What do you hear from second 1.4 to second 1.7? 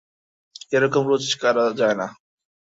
করা